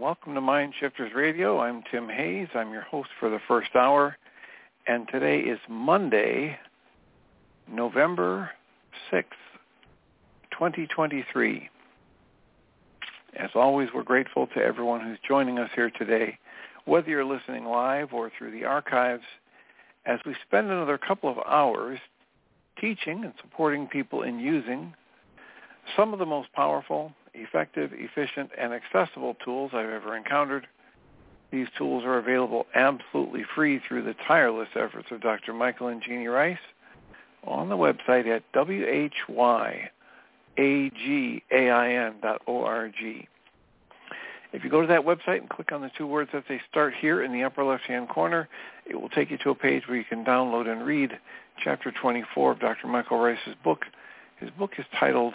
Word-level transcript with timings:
Welcome 0.00 0.34
to 0.34 0.40
Mind 0.40 0.72
Shifters 0.78 1.12
Radio. 1.12 1.58
I'm 1.58 1.82
Tim 1.90 2.08
Hayes. 2.08 2.46
I'm 2.54 2.72
your 2.72 2.82
host 2.82 3.08
for 3.18 3.28
the 3.30 3.40
first 3.48 3.74
hour. 3.74 4.16
And 4.86 5.08
today 5.10 5.40
is 5.40 5.58
Monday, 5.68 6.56
November 7.68 8.50
6th, 9.12 9.24
2023. 10.52 11.68
As 13.38 13.50
always, 13.56 13.88
we're 13.92 14.04
grateful 14.04 14.46
to 14.48 14.62
everyone 14.62 15.00
who's 15.00 15.18
joining 15.26 15.58
us 15.58 15.70
here 15.74 15.90
today, 15.90 16.38
whether 16.84 17.08
you're 17.08 17.24
listening 17.24 17.64
live 17.64 18.12
or 18.12 18.30
through 18.38 18.52
the 18.52 18.64
archives, 18.64 19.24
as 20.06 20.20
we 20.24 20.34
spend 20.46 20.70
another 20.70 20.98
couple 20.98 21.28
of 21.28 21.38
hours 21.38 21.98
teaching 22.80 23.24
and 23.24 23.32
supporting 23.42 23.88
people 23.88 24.22
in 24.22 24.38
using 24.38 24.94
some 25.96 26.12
of 26.12 26.20
the 26.20 26.26
most 26.26 26.52
powerful 26.52 27.12
effective, 27.34 27.92
efficient, 27.92 28.50
and 28.58 28.72
accessible 28.72 29.34
tools 29.44 29.72
I've 29.74 29.90
ever 29.90 30.16
encountered. 30.16 30.66
These 31.50 31.68
tools 31.76 32.04
are 32.04 32.18
available 32.18 32.66
absolutely 32.74 33.44
free 33.54 33.80
through 33.86 34.02
the 34.02 34.14
tireless 34.26 34.68
efforts 34.74 35.08
of 35.10 35.20
Dr. 35.20 35.54
Michael 35.54 35.88
and 35.88 36.02
Jeanie 36.02 36.28
Ryce 36.28 36.58
on 37.44 37.68
the 37.68 37.76
website 37.76 38.26
at 38.26 38.42
whyagain.org. 38.52 39.88
If 44.50 44.64
you 44.64 44.70
go 44.70 44.80
to 44.80 44.86
that 44.86 45.02
website 45.02 45.40
and 45.40 45.48
click 45.48 45.72
on 45.72 45.82
the 45.82 45.90
two 45.96 46.06
words 46.06 46.30
that 46.32 46.44
they 46.48 46.60
start 46.70 46.94
here 46.94 47.22
in 47.22 47.32
the 47.32 47.44
upper 47.44 47.64
left-hand 47.64 48.08
corner, 48.08 48.48
it 48.86 49.00
will 49.00 49.10
take 49.10 49.30
you 49.30 49.38
to 49.38 49.50
a 49.50 49.54
page 49.54 49.86
where 49.86 49.96
you 49.96 50.04
can 50.04 50.24
download 50.24 50.68
and 50.70 50.84
read 50.84 51.18
Chapter 51.62 51.90
24 51.90 52.52
of 52.52 52.60
Dr. 52.60 52.86
Michael 52.86 53.18
Ryce's 53.18 53.54
book. 53.62 53.84
His 54.38 54.50
book 54.50 54.72
is 54.78 54.86
titled 54.98 55.34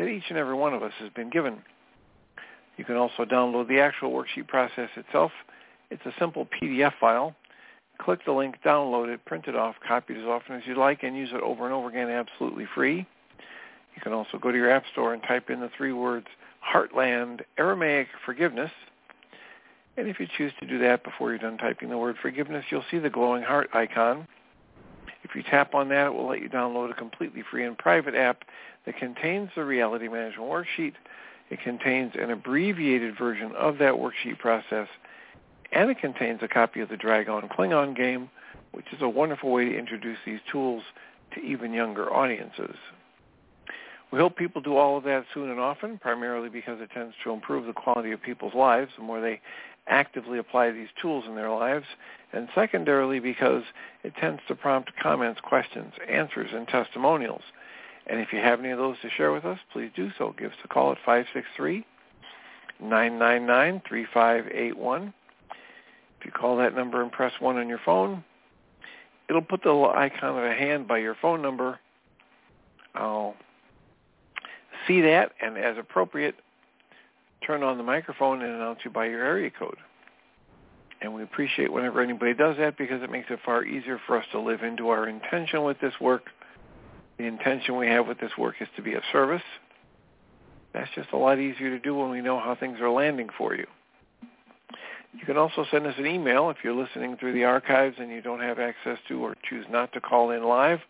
that 0.00 0.08
each 0.08 0.24
and 0.30 0.38
every 0.38 0.54
one 0.54 0.72
of 0.72 0.82
us 0.82 0.94
has 0.98 1.10
been 1.10 1.28
given. 1.28 1.58
You 2.78 2.86
can 2.86 2.96
also 2.96 3.26
download 3.26 3.68
the 3.68 3.80
actual 3.80 4.10
worksheet 4.10 4.48
process 4.48 4.88
itself. 4.96 5.30
It's 5.90 6.04
a 6.06 6.12
simple 6.18 6.48
PDF 6.60 6.92
file. 6.98 7.36
Click 7.98 8.24
the 8.24 8.32
link, 8.32 8.56
download 8.64 9.12
it, 9.12 9.22
print 9.26 9.44
it 9.46 9.54
off, 9.54 9.74
copy 9.86 10.14
it 10.14 10.20
as 10.20 10.24
often 10.24 10.56
as 10.56 10.62
you 10.66 10.74
like, 10.74 11.02
and 11.02 11.14
use 11.14 11.28
it 11.34 11.42
over 11.42 11.66
and 11.66 11.74
over 11.74 11.90
again 11.90 12.08
absolutely 12.08 12.66
free. 12.74 13.06
You 13.94 14.02
can 14.02 14.14
also 14.14 14.38
go 14.38 14.50
to 14.50 14.56
your 14.56 14.70
app 14.70 14.84
store 14.90 15.12
and 15.12 15.22
type 15.22 15.50
in 15.50 15.60
the 15.60 15.70
three 15.76 15.92
words 15.92 16.28
Heartland 16.64 17.42
Aramaic 17.58 18.08
Forgiveness. 18.24 18.70
And 19.98 20.08
if 20.08 20.18
you 20.18 20.26
choose 20.38 20.52
to 20.60 20.66
do 20.66 20.78
that 20.78 21.04
before 21.04 21.28
you're 21.28 21.38
done 21.38 21.58
typing 21.58 21.90
the 21.90 21.98
word 21.98 22.16
forgiveness, 22.22 22.64
you'll 22.70 22.84
see 22.90 22.98
the 22.98 23.10
glowing 23.10 23.42
heart 23.42 23.68
icon. 23.74 24.26
If 25.30 25.36
you 25.36 25.42
tap 25.44 25.74
on 25.74 25.88
that, 25.90 26.06
it 26.06 26.14
will 26.14 26.28
let 26.28 26.42
you 26.42 26.48
download 26.48 26.90
a 26.90 26.94
completely 26.94 27.44
free 27.48 27.64
and 27.64 27.78
private 27.78 28.16
app 28.16 28.42
that 28.84 28.96
contains 28.96 29.50
the 29.54 29.64
reality 29.64 30.08
management 30.08 30.50
worksheet. 30.50 30.94
It 31.50 31.60
contains 31.62 32.14
an 32.20 32.30
abbreviated 32.30 33.16
version 33.16 33.52
of 33.52 33.78
that 33.78 33.94
worksheet 33.94 34.38
process, 34.40 34.88
and 35.70 35.88
it 35.88 36.00
contains 36.00 36.40
a 36.42 36.48
copy 36.48 36.80
of 36.80 36.88
the 36.88 36.96
Dragon 36.96 37.48
Klingon 37.48 37.96
game, 37.96 38.28
which 38.72 38.86
is 38.92 39.02
a 39.02 39.08
wonderful 39.08 39.52
way 39.52 39.66
to 39.66 39.78
introduce 39.78 40.18
these 40.26 40.40
tools 40.50 40.82
to 41.34 41.40
even 41.40 41.72
younger 41.72 42.12
audiences. 42.12 42.74
We 44.10 44.18
hope 44.18 44.36
people 44.36 44.60
do 44.60 44.76
all 44.76 44.96
of 44.96 45.04
that 45.04 45.24
soon 45.32 45.50
and 45.50 45.60
often, 45.60 45.98
primarily 45.98 46.48
because 46.48 46.80
it 46.80 46.90
tends 46.92 47.14
to 47.22 47.30
improve 47.30 47.66
the 47.66 47.72
quality 47.72 48.10
of 48.10 48.20
people's 48.20 48.54
lives 48.54 48.90
the 48.96 49.04
more 49.04 49.20
they 49.20 49.40
actively 49.90 50.38
apply 50.38 50.70
these 50.70 50.88
tools 51.00 51.24
in 51.26 51.34
their 51.34 51.50
lives, 51.50 51.86
and 52.32 52.48
secondarily 52.54 53.20
because 53.20 53.64
it 54.04 54.14
tends 54.16 54.40
to 54.48 54.54
prompt 54.54 54.92
comments, 55.02 55.40
questions, 55.42 55.92
answers, 56.08 56.50
and 56.52 56.68
testimonials 56.68 57.42
and 58.10 58.20
if 58.20 58.32
you 58.32 58.40
have 58.40 58.60
any 58.60 58.70
of 58.70 58.78
those 58.78 58.96
to 59.02 59.10
share 59.10 59.32
with 59.32 59.44
us, 59.44 59.58
please 59.72 59.90
do 59.94 60.10
so. 60.18 60.34
Give 60.36 60.50
us 60.50 60.56
a 60.64 60.68
call 60.68 60.92
at 60.92 60.98
563-999-3581. 62.82 65.12
If 66.18 66.26
you 66.26 66.32
call 66.32 66.56
that 66.56 66.74
number 66.74 67.02
and 67.02 67.12
press 67.12 67.32
1 67.38 67.56
on 67.56 67.68
your 67.68 67.78
phone, 67.84 68.24
it'll 69.28 69.42
put 69.42 69.62
the 69.62 69.68
little 69.68 69.90
icon 69.90 70.36
of 70.36 70.42
a 70.44 70.52
hand 70.52 70.88
by 70.88 70.98
your 70.98 71.14
phone 71.14 71.40
number. 71.40 71.78
I'll 72.96 73.36
see 74.88 75.02
that, 75.02 75.30
and 75.40 75.56
as 75.56 75.78
appropriate, 75.78 76.34
turn 77.46 77.62
on 77.62 77.78
the 77.78 77.84
microphone 77.84 78.42
and 78.42 78.54
announce 78.54 78.80
you 78.84 78.90
by 78.90 79.06
your 79.06 79.24
area 79.24 79.50
code. 79.50 79.76
And 81.02 81.14
we 81.14 81.22
appreciate 81.22 81.72
whenever 81.72 82.02
anybody 82.02 82.34
does 82.34 82.56
that 82.58 82.76
because 82.76 83.02
it 83.02 83.10
makes 83.10 83.30
it 83.30 83.38
far 83.44 83.64
easier 83.64 83.98
for 84.06 84.18
us 84.18 84.24
to 84.32 84.40
live 84.40 84.62
into 84.62 84.88
our 84.88 85.08
intention 85.08 85.64
with 85.64 85.80
this 85.80 85.94
work 86.00 86.24
the 87.20 87.26
intention 87.26 87.76
we 87.76 87.86
have 87.86 88.08
with 88.08 88.18
this 88.18 88.32
work 88.38 88.54
is 88.60 88.68
to 88.76 88.82
be 88.82 88.94
of 88.94 89.02
service. 89.12 89.42
That's 90.72 90.88
just 90.94 91.10
a 91.12 91.18
lot 91.18 91.38
easier 91.38 91.68
to 91.68 91.78
do 91.78 91.94
when 91.94 92.08
we 92.08 92.22
know 92.22 92.40
how 92.40 92.54
things 92.54 92.80
are 92.80 92.90
landing 92.90 93.28
for 93.36 93.54
you. 93.54 93.66
You 95.12 95.26
can 95.26 95.36
also 95.36 95.66
send 95.70 95.86
us 95.86 95.94
an 95.98 96.06
email 96.06 96.48
if 96.48 96.56
you're 96.64 96.74
listening 96.74 97.18
through 97.18 97.34
the 97.34 97.44
archives 97.44 97.96
and 97.98 98.10
you 98.10 98.22
don't 98.22 98.40
have 98.40 98.58
access 98.58 98.96
to 99.08 99.22
or 99.22 99.36
choose 99.46 99.66
not 99.68 99.92
to 99.92 100.00
call 100.00 100.30
in 100.30 100.44
live. 100.44 100.80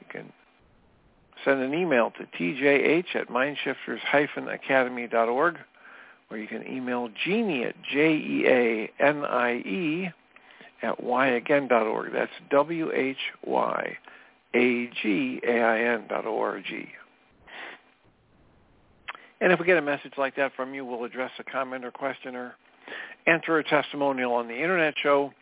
You 0.00 0.06
can 0.08 0.32
send 1.44 1.60
an 1.60 1.74
email 1.74 2.10
to 2.12 2.24
tjh 2.38 3.14
at 3.14 3.28
mindshifters-academy.org 3.28 5.58
or 6.32 6.38
you 6.38 6.48
can 6.48 6.66
email 6.66 7.10
Jeanie 7.24 7.64
at 7.64 7.74
J-E-A-N-I-E 7.92 8.90
at 10.82 11.00
whyagain.org. 11.00 12.12
That's 12.12 12.32
W-H-Y 12.50 13.98
A-G-A-I-N 14.54 16.04
dot 16.08 16.26
O-R-G. 16.26 16.88
And 19.40 19.52
if 19.52 19.60
we 19.60 19.66
get 19.66 19.76
a 19.76 19.82
message 19.82 20.14
like 20.16 20.36
that 20.36 20.52
from 20.56 20.72
you, 20.72 20.86
we'll 20.86 21.04
address 21.04 21.32
a 21.38 21.44
comment 21.44 21.84
or 21.84 21.90
question 21.90 22.34
or 22.34 22.54
enter 23.26 23.58
a 23.58 23.64
testimonial 23.64 24.32
on 24.32 24.48
the 24.48 24.54
Internet 24.54 24.94
show. 25.02 25.34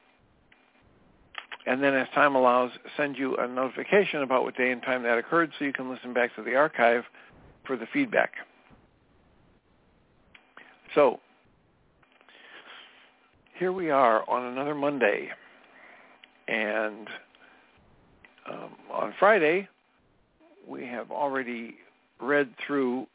And 1.67 1.83
then 1.83 1.95
as 1.95 2.09
time 2.15 2.35
allows, 2.35 2.71
send 2.97 3.19
you 3.19 3.37
a 3.37 3.47
notification 3.47 4.23
about 4.23 4.45
what 4.45 4.57
day 4.57 4.71
and 4.71 4.83
time 4.83 5.03
that 5.03 5.19
occurred 5.19 5.53
so 5.59 5.65
you 5.65 5.73
can 5.73 5.91
listen 5.91 6.13
back 6.13 6.35
to 6.37 6.43
the 6.43 6.55
archive 6.55 7.05
for 7.67 7.77
the 7.77 7.87
feedback. 7.93 8.33
So 10.95 11.21
here 13.59 13.73
we 13.73 13.91
are 13.91 14.29
on 14.29 14.53
another 14.53 14.75
Monday. 14.75 15.29
And 16.49 17.09
um, 18.51 18.71
on 18.91 19.15
Friday, 19.19 19.69
we 20.67 20.87
have 20.87 21.11
already 21.11 21.77
read 22.21 22.49
through 22.67 23.07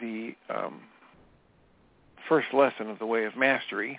the 0.00 0.34
um, 0.48 0.80
first 2.28 2.48
lesson 2.54 2.88
of 2.88 2.98
the 2.98 3.06
Way 3.06 3.24
of 3.24 3.36
Mastery, 3.36 3.98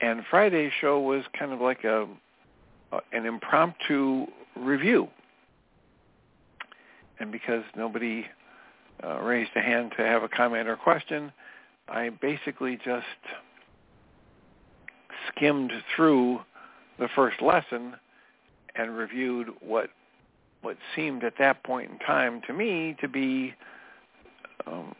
and 0.00 0.22
Friday's 0.30 0.72
show 0.80 1.00
was 1.00 1.22
kind 1.38 1.52
of 1.52 1.60
like 1.60 1.84
a, 1.84 2.06
an 3.12 3.26
impromptu 3.26 4.26
review. 4.56 5.08
And 7.20 7.32
because 7.32 7.64
nobody 7.76 8.26
uh, 9.04 9.20
raised 9.20 9.50
a 9.56 9.60
hand 9.60 9.92
to 9.96 10.04
have 10.04 10.22
a 10.22 10.28
comment 10.28 10.68
or 10.68 10.76
question, 10.76 11.32
I 11.88 12.10
basically 12.10 12.78
just 12.84 13.06
skimmed 15.28 15.72
through 15.94 16.40
the 16.98 17.08
first 17.14 17.40
lesson 17.42 17.94
and 18.74 18.96
reviewed 18.96 19.48
what 19.60 19.90
what 20.60 20.76
seemed 20.96 21.22
at 21.22 21.34
that 21.38 21.62
point 21.62 21.88
in 21.88 21.98
time 22.00 22.40
to 22.44 22.52
me 22.52 22.96
to 23.00 23.06
be 23.06 23.54
um, 24.66 24.92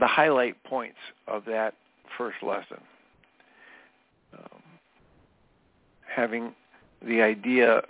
the 0.00 0.06
highlight 0.08 0.62
points 0.64 0.98
of 1.28 1.44
that 1.44 1.74
first 2.18 2.36
lesson. 2.42 2.80
Um, 4.36 4.60
having 6.14 6.54
the 7.06 7.22
idea 7.22 7.82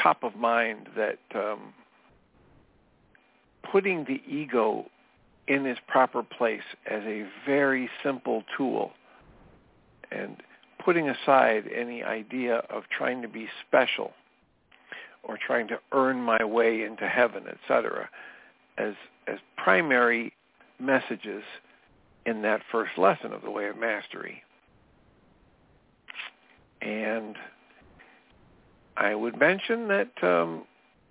top 0.00 0.22
of 0.22 0.34
mind 0.36 0.88
that 0.96 1.18
um, 1.34 1.74
putting 3.70 4.04
the 4.04 4.22
ego 4.26 4.86
in 5.48 5.66
its 5.66 5.80
proper 5.88 6.22
place 6.22 6.62
as 6.88 7.02
a 7.04 7.26
very 7.46 7.88
simple 8.02 8.44
tool 8.56 8.92
and 10.10 10.36
putting 10.84 11.08
aside 11.08 11.64
any 11.74 12.02
idea 12.02 12.56
of 12.70 12.84
trying 12.96 13.20
to 13.22 13.28
be 13.28 13.48
special 13.66 14.12
or 15.22 15.38
trying 15.44 15.68
to 15.68 15.78
earn 15.92 16.20
my 16.20 16.42
way 16.42 16.82
into 16.82 17.06
heaven, 17.06 17.44
etc., 17.46 18.08
as 18.78 18.94
as 19.26 19.38
primary 19.56 20.32
messages 20.78 21.42
in 22.24 22.42
that 22.42 22.62
first 22.72 22.92
lesson 22.96 23.32
of 23.32 23.42
the 23.42 23.50
way 23.50 23.66
of 23.66 23.76
mastery. 23.76 24.42
And 26.82 27.36
I 28.96 29.14
would 29.14 29.38
mention 29.38 29.88
that 29.88 30.10
um, 30.22 30.64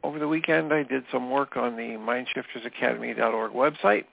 over 0.04 0.19
the 0.19 0.27
weekend 0.27 0.74
I 0.74 0.83
did 0.83 1.04
some 1.12 1.30
work 1.30 1.57
on 1.57 1.75
the 1.75 1.98
MindShiftersAcademy.org 1.98 3.51
website. 3.54 4.06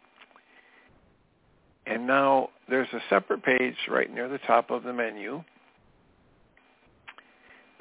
And 1.86 2.06
now 2.06 2.50
there's 2.68 2.88
a 2.92 3.00
separate 3.08 3.42
page 3.42 3.76
right 3.88 4.12
near 4.12 4.28
the 4.28 4.38
top 4.38 4.70
of 4.70 4.82
the 4.82 4.92
menu 4.92 5.44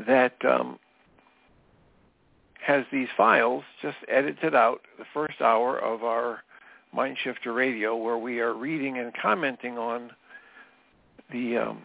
that 0.06 0.34
um, 0.46 0.78
has 2.62 2.84
these 2.92 3.08
files 3.16 3.64
just 3.82 3.98
edited 4.08 4.54
out 4.54 4.82
the 4.98 5.06
first 5.14 5.42
hour 5.42 5.80
of 5.80 6.04
our 6.04 6.44
Mindshifter 6.96 7.56
Radio 7.56 7.96
where 7.96 8.18
we 8.18 8.40
are 8.40 8.54
reading 8.54 8.98
and 8.98 9.14
commenting 9.14 9.78
on 9.78 10.12
the 11.32 11.58
um, 11.58 11.82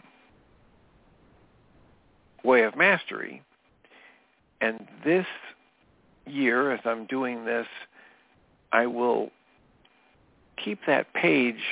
way 2.44 2.62
of 2.62 2.76
mastery. 2.76 3.42
And 4.60 4.86
this 5.04 5.26
year, 6.26 6.72
as 6.72 6.80
I'm 6.84 7.06
doing 7.06 7.44
this, 7.44 7.66
I 8.72 8.86
will 8.86 9.30
keep 10.62 10.80
that 10.86 11.12
page 11.14 11.62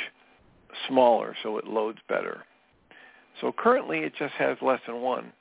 smaller 0.87 1.37
so 1.43 1.59
it 1.59 1.67
loads 1.67 1.99
better. 2.09 2.45
So 3.41 3.53
currently 3.53 4.01
it 4.01 4.13
just 4.19 4.35
has 4.35 4.57
lesson 4.63 5.01
one 5.01 5.33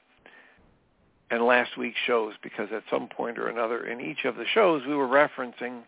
and 1.29 1.43
last 1.43 1.77
week's 1.77 1.99
shows 2.05 2.33
because 2.41 2.69
at 2.71 2.83
some 2.89 3.07
point 3.07 3.37
or 3.37 3.47
another 3.47 3.85
in 3.85 3.99
each 3.99 4.25
of 4.25 4.35
the 4.35 4.45
shows 4.53 4.83
we 4.87 4.95
were 4.95 5.07
referencing 5.07 5.81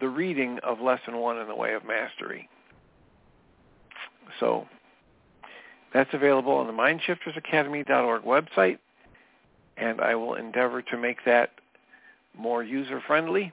the 0.00 0.08
reading 0.08 0.58
of 0.62 0.80
lesson 0.80 1.18
one 1.18 1.38
in 1.38 1.48
the 1.48 1.54
way 1.54 1.74
of 1.74 1.84
mastery. 1.84 2.48
So 4.40 4.66
that's 5.92 6.12
available 6.12 6.52
on 6.52 6.66
the 6.66 6.72
mindshiftersacademy.org 6.72 8.22
website 8.22 8.78
and 9.76 10.00
I 10.00 10.14
will 10.14 10.34
endeavor 10.34 10.82
to 10.82 10.98
make 10.98 11.18
that 11.24 11.50
more 12.36 12.62
user-friendly 12.62 13.52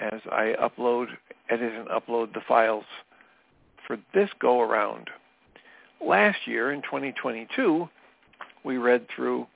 as 0.00 0.20
I 0.30 0.54
upload, 0.60 1.06
edit, 1.48 1.72
and 1.72 1.88
upload 1.88 2.34
the 2.34 2.40
files 2.46 2.84
for 3.86 3.98
this 4.14 4.28
go-around. 4.40 5.10
Last 6.04 6.38
year, 6.46 6.72
in 6.72 6.82
2022, 6.82 7.88
we 8.64 8.76
read 8.76 9.06
through 9.14 9.46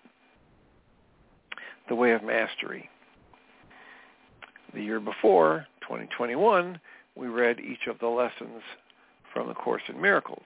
The 1.88 1.94
Way 1.94 2.12
of 2.12 2.22
Mastery. 2.22 2.88
The 4.74 4.82
year 4.82 5.00
before, 5.00 5.66
2021, 5.82 6.80
we 7.14 7.26
read 7.26 7.60
each 7.60 7.86
of 7.88 7.98
the 7.98 8.08
lessons 8.08 8.62
from 9.32 9.48
the 9.48 9.54
Course 9.54 9.82
in 9.88 10.00
Miracles. 10.00 10.44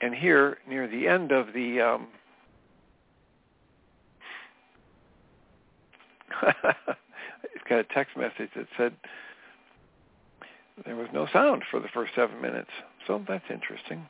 And 0.00 0.14
here, 0.14 0.58
near 0.68 0.86
the 0.86 1.08
end 1.08 1.32
of 1.32 1.52
the 1.52 1.80
um, 1.80 2.08
it's 6.42 7.64
got 7.68 7.80
a 7.80 7.84
text 7.84 8.16
message 8.16 8.50
that 8.56 8.66
said 8.76 8.94
there 10.84 10.96
was 10.96 11.08
no 11.12 11.26
sound 11.32 11.64
for 11.70 11.80
the 11.80 11.88
first 11.88 12.12
seven 12.14 12.40
minutes. 12.40 12.70
So 13.06 13.22
that's 13.26 13.44
interesting. 13.50 14.06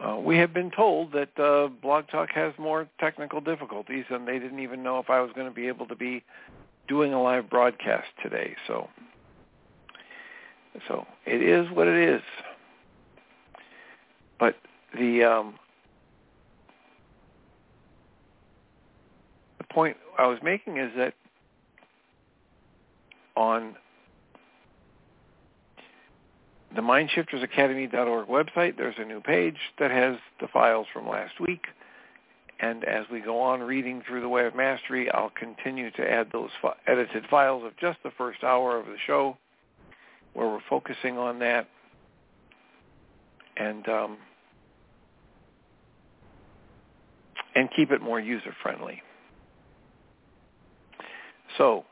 Uh, 0.00 0.16
we 0.16 0.38
have 0.38 0.54
been 0.54 0.70
told 0.70 1.12
that 1.12 1.38
uh, 1.38 1.68
Blog 1.68 2.08
Talk 2.08 2.30
has 2.30 2.54
more 2.58 2.88
technical 2.98 3.40
difficulties, 3.40 4.06
and 4.08 4.26
they 4.26 4.38
didn't 4.38 4.60
even 4.60 4.82
know 4.82 4.98
if 4.98 5.10
I 5.10 5.20
was 5.20 5.30
going 5.34 5.46
to 5.46 5.54
be 5.54 5.68
able 5.68 5.86
to 5.86 5.94
be 5.94 6.24
doing 6.88 7.12
a 7.12 7.22
live 7.22 7.50
broadcast 7.50 8.08
today. 8.22 8.56
So, 8.66 8.88
so 10.88 11.06
it 11.26 11.42
is 11.42 11.70
what 11.70 11.86
it 11.86 11.96
is. 11.96 12.22
But 14.38 14.56
the 14.96 15.24
um, 15.24 15.54
the 19.58 19.64
point 19.72 19.96
I 20.18 20.26
was 20.26 20.38
making 20.42 20.78
is 20.78 20.90
that 20.96 21.14
on 23.36 23.76
the 26.74 26.82
MindShiftersAcademy.org 26.82 28.28
website, 28.28 28.76
there's 28.76 28.94
a 28.98 29.04
new 29.04 29.20
page 29.20 29.56
that 29.78 29.90
has 29.90 30.16
the 30.40 30.48
files 30.48 30.86
from 30.92 31.08
last 31.08 31.40
week. 31.40 31.64
And 32.60 32.84
as 32.84 33.06
we 33.10 33.20
go 33.20 33.40
on 33.40 33.60
reading 33.60 34.02
through 34.06 34.20
the 34.20 34.28
Way 34.28 34.46
of 34.46 34.54
Mastery, 34.54 35.10
I'll 35.10 35.30
continue 35.30 35.90
to 35.92 36.10
add 36.10 36.28
those 36.32 36.50
fi- 36.60 36.76
edited 36.86 37.24
files 37.30 37.64
of 37.64 37.76
just 37.78 37.98
the 38.04 38.10
first 38.18 38.44
hour 38.44 38.78
of 38.78 38.86
the 38.86 38.96
show 39.06 39.36
where 40.34 40.46
we're 40.46 40.60
focusing 40.68 41.16
on 41.16 41.38
that. 41.40 41.68
And 43.56 43.88
um, 43.88 44.18
and 47.54 47.68
keep 47.74 47.90
it 47.90 48.00
more 48.00 48.20
user-friendly. 48.20 49.02
So 51.58 51.84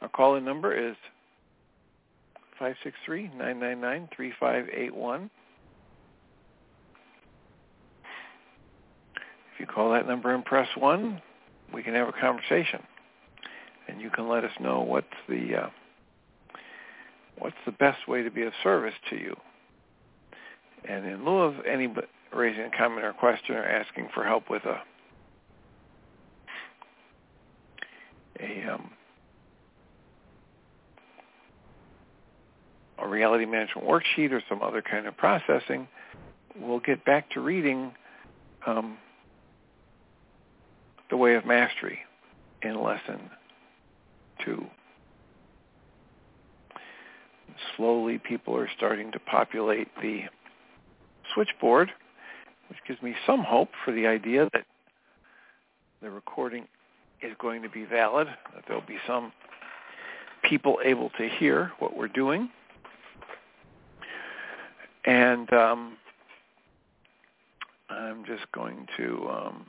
our 0.00 0.08
call-in 0.08 0.44
number 0.44 0.90
is 0.90 0.96
563-999-3581. 2.60 5.30
If 9.52 9.58
you 9.58 9.66
call 9.66 9.92
that 9.92 10.06
number 10.06 10.32
and 10.34 10.44
press 10.44 10.68
1, 10.76 11.20
we 11.74 11.82
can 11.82 11.94
have 11.94 12.08
a 12.08 12.12
conversation. 12.12 12.82
And 13.88 14.00
you 14.00 14.10
can 14.10 14.28
let 14.28 14.44
us 14.44 14.52
know 14.60 14.82
what's 14.82 15.08
the 15.28 15.64
uh, 15.64 15.70
what's 17.38 17.56
the 17.66 17.72
best 17.72 18.06
way 18.06 18.22
to 18.22 18.30
be 18.30 18.42
of 18.42 18.52
service 18.62 18.94
to 19.10 19.16
you. 19.16 19.34
And 20.88 21.04
in 21.06 21.24
lieu 21.24 21.40
of 21.40 21.54
any 21.66 21.88
raising 22.34 22.62
a 22.64 22.70
comment 22.76 23.04
or 23.04 23.12
question 23.12 23.56
or 23.56 23.64
asking 23.64 24.08
for 24.14 24.24
help 24.24 24.48
with 24.50 24.64
a 24.64 24.80
a 28.40 28.72
um, 28.72 28.90
a 32.98 33.08
reality 33.08 33.46
management 33.46 33.86
worksheet 33.86 34.30
or 34.32 34.42
some 34.48 34.62
other 34.62 34.82
kind 34.82 35.06
of 35.06 35.16
processing, 35.16 35.88
we'll 36.58 36.80
get 36.80 37.04
back 37.04 37.30
to 37.30 37.40
reading 37.40 37.92
um, 38.66 38.98
the 41.08 41.16
way 41.16 41.34
of 41.34 41.46
mastery 41.46 42.00
in 42.62 42.80
lesson 42.80 43.30
two. 44.44 44.64
Slowly, 47.76 48.18
people 48.18 48.56
are 48.56 48.68
starting 48.76 49.12
to 49.12 49.18
populate 49.18 49.88
the 50.00 50.22
switchboard, 51.34 51.90
which 52.70 52.78
gives 52.88 53.02
me 53.02 53.14
some 53.26 53.40
hope 53.40 53.68
for 53.84 53.92
the 53.92 54.06
idea 54.06 54.48
that 54.52 54.64
the 56.00 56.10
recording 56.10 56.66
is 57.20 57.32
going 57.38 57.62
to 57.62 57.68
be 57.68 57.84
valid, 57.84 58.28
that 58.54 58.64
there'll 58.66 58.80
be 58.86 58.98
some 59.06 59.32
people 60.42 60.78
able 60.82 61.10
to 61.10 61.28
hear 61.28 61.72
what 61.80 61.96
we're 61.96 62.08
doing. 62.08 62.48
And 65.04 65.52
um, 65.52 65.96
I'm 67.90 68.24
just 68.24 68.50
going 68.52 68.86
to 68.96 69.28
um, 69.28 69.66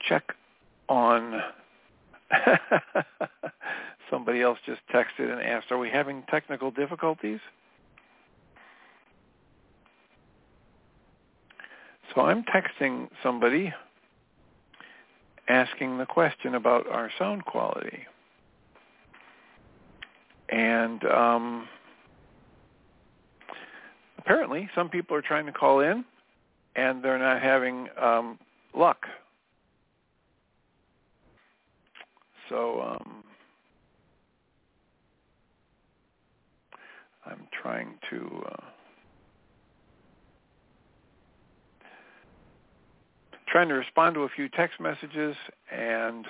check 0.00 0.34
on 0.88 1.42
somebody 4.10 4.40
else 4.40 4.58
just 4.64 4.80
texted 4.92 5.30
and 5.30 5.42
asked, 5.42 5.70
are 5.70 5.78
we 5.78 5.90
having 5.90 6.22
technical 6.30 6.70
difficulties? 6.70 7.40
So 12.14 12.22
I'm 12.22 12.44
texting 12.44 13.08
somebody 13.22 13.72
asking 15.48 15.98
the 15.98 16.06
question 16.06 16.54
about 16.54 16.86
our 16.88 17.10
sound 17.18 17.44
quality. 17.44 18.06
And 20.50 21.02
um, 21.04 21.68
apparently 24.18 24.68
some 24.74 24.88
people 24.90 25.16
are 25.16 25.22
trying 25.22 25.46
to 25.46 25.52
call 25.52 25.80
in 25.80 26.04
and 26.76 27.02
they're 27.02 27.18
not 27.18 27.42
having 27.42 27.88
um, 28.00 28.38
luck. 28.74 29.06
So 32.48 32.82
um, 32.82 33.24
I'm 37.24 37.46
trying 37.62 37.94
to 38.10 38.44
uh, 38.50 38.71
trying 43.52 43.68
to 43.68 43.74
respond 43.74 44.14
to 44.14 44.22
a 44.22 44.28
few 44.28 44.48
text 44.48 44.80
messages 44.80 45.36
and 45.70 46.26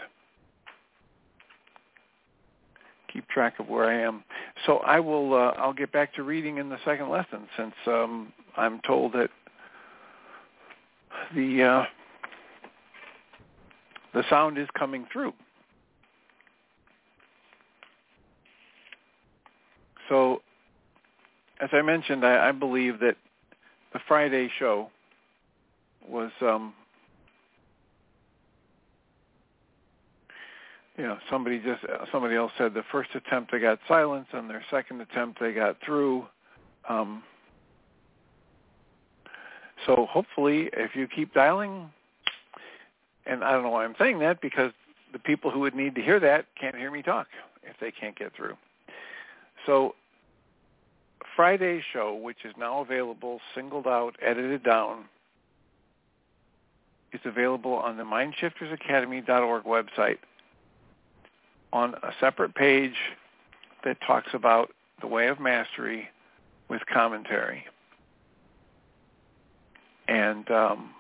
keep 3.11 3.27
track 3.29 3.59
of 3.59 3.69
where 3.69 3.85
I 3.85 4.01
am. 4.03 4.25
So 4.67 4.79
I 4.79 5.01
will 5.01 5.33
uh, 5.33 5.53
I'll 5.57 5.73
get 5.73 5.93
back 5.93 6.13
to 6.15 6.23
reading 6.23 6.59
in 6.59 6.69
the 6.69 6.79
second 6.85 7.09
lesson 7.09 7.49
since 7.57 7.75
um, 7.87 8.33
I'm 8.57 8.81
told 8.81 9.13
that 9.15 9.31
the 11.35 11.63
uh, 11.63 11.85
the 14.13 14.25
sound 14.29 14.59
is 14.59 14.69
coming 14.77 15.07
through. 15.13 15.33
So, 20.09 20.43
as 21.61 21.71
I 21.73 21.81
mentioned, 21.81 22.27
I, 22.27 22.49
I 22.49 22.53
believe 22.53 22.99
that 23.01 23.17
the 23.93 24.01
Friday 24.07 24.51
show 24.59 24.91
was, 26.07 26.31
um, 26.43 26.75
you 31.03 31.09
know, 31.09 31.19
somebody 31.29 31.59
just 31.59 31.83
somebody 32.13 32.37
else 32.37 32.53
said 32.57 32.75
the 32.75 32.85
first 32.93 33.11
attempt 33.17 33.51
they 33.51 33.59
got 33.59 33.81
silence, 33.89 34.29
and 34.33 34.49
their 34.49 34.65
second 34.71 35.01
attempt 35.01 35.41
they 35.41 35.53
got 35.53 35.79
through. 35.85 36.25
Um, 36.89 37.25
so 39.85 40.07
hopefully, 40.09 40.71
if 40.73 40.95
you 40.95 41.09
keep 41.09 41.35
dialing, 41.35 41.91
and 43.27 43.43
I 43.43 43.51
don't 43.51 43.65
know 43.65 43.71
why 43.71 43.85
I'm 43.85 43.97
saying 43.99 44.21
that 44.21 44.41
because 44.41 44.71
the 45.13 45.19
people 45.19 45.51
who 45.51 45.59
would 45.59 45.75
need 45.75 45.97
to 45.97 46.03
hear 46.03 46.21
that 46.21 46.47
can't 46.55 46.77
hear 46.77 46.93
me 46.93 47.03
talk 47.03 47.27
if 47.65 47.75
they 47.81 47.91
can't 47.91 48.17
get 48.17 48.33
through. 48.37 48.57
So 49.67 49.97
Friday's 51.35 51.83
show, 51.93 52.15
which 52.15 52.45
is 52.45 52.55
now 52.57 52.81
available, 52.81 53.41
singled 53.57 53.89
out, 53.89 54.15
edited 54.23 54.63
down, 54.63 55.07
is 57.13 57.23
available 57.25 57.75
on 57.75 57.97
the 57.97 58.05
MindShiftersAcademy.org 58.05 59.65
website 59.65 60.19
on 61.73 61.95
a 62.03 62.13
separate 62.21 62.55
page 62.55 62.95
that 63.85 63.97
talks 64.07 64.29
about 64.35 64.71
the 65.01 65.07
way 65.07 65.29
of 65.29 65.41
mastery 65.41 66.09
with 66.69 66.83
commentary. 66.93 67.65
And 70.09 70.51
um, 70.51 70.91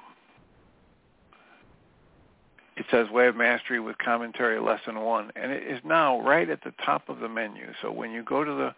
it 2.76 2.86
says 2.90 3.10
Way 3.10 3.26
of 3.26 3.36
Mastery 3.36 3.80
with 3.80 3.98
Commentary 3.98 4.60
Lesson 4.60 5.00
1. 5.00 5.32
And 5.36 5.52
it 5.52 5.62
is 5.62 5.80
now 5.84 6.20
right 6.22 6.48
at 6.48 6.64
the 6.64 6.72
top 6.84 7.08
of 7.08 7.20
the 7.20 7.28
menu. 7.28 7.72
So 7.82 7.92
when 7.92 8.10
you 8.10 8.22
go 8.22 8.44
to 8.44 8.50
the 8.50 8.74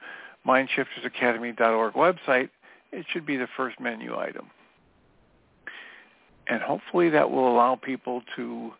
MindShiftersAcademy.org 0.46 1.94
website, 1.94 2.50
it 2.92 3.06
should 3.10 3.24
be 3.24 3.36
the 3.36 3.48
first 3.56 3.80
menu 3.80 4.16
item. 4.16 4.50
And 6.48 6.60
hopefully 6.60 7.08
that 7.10 7.30
will 7.30 7.50
allow 7.50 7.76
people 7.76 8.22
to 8.36 8.72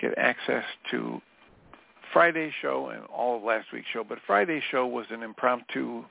get 0.00 0.16
access 0.18 0.64
to 0.90 1.20
Friday's 2.16 2.54
show 2.62 2.88
and 2.88 3.04
all 3.14 3.36
of 3.36 3.42
last 3.42 3.66
week's 3.74 3.88
show. 3.92 4.02
But 4.02 4.16
Friday's 4.26 4.62
show 4.70 4.86
was 4.86 5.04
an 5.10 5.22
impromptu 5.22 6.02